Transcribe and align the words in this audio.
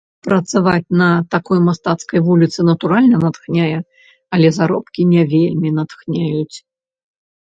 Працаваць 0.25 0.93
на 1.01 1.09
такой 1.33 1.59
мастацкай 1.67 2.23
вуліцы, 2.29 2.59
натуральна, 2.69 3.15
натхняе, 3.25 3.77
але 4.39 4.47
заробкі 4.57 5.01
не 5.13 5.23
вельмі 5.35 5.69
натхняюць. 5.77 6.57